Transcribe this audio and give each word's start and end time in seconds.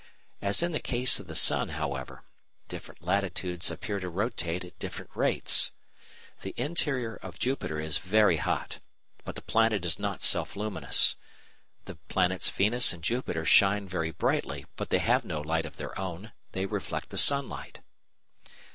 As 0.41 0.63
in 0.63 0.71
the 0.71 0.79
case 0.79 1.19
of 1.19 1.27
the 1.27 1.35
sun, 1.35 1.69
however, 1.69 2.23
different 2.67 3.03
latitudes 3.03 3.69
appear 3.69 3.99
to 3.99 4.09
rotate 4.09 4.65
at 4.65 4.79
different 4.79 5.11
rates. 5.13 5.73
The 6.41 6.55
interior 6.57 7.17
of 7.17 7.37
Jupiter 7.37 7.79
is 7.79 7.99
very 7.99 8.37
hot, 8.37 8.79
but 9.25 9.35
the 9.35 9.43
planet 9.43 9.85
is 9.85 9.99
not 9.99 10.23
self 10.23 10.55
luminous. 10.55 11.17
The 11.85 11.97
planets 12.09 12.49
Venus 12.49 12.93
and 12.93 13.03
Jupiter 13.03 13.45
shine 13.45 13.87
very 13.87 14.09
brightly, 14.09 14.65
but 14.75 14.89
they 14.89 14.97
have 14.97 15.23
no 15.23 15.39
light 15.39 15.67
of 15.67 15.77
their 15.77 15.95
own; 15.99 16.31
they 16.53 16.65
reflect 16.65 17.11
the 17.11 17.17
sunlight. 17.19 17.81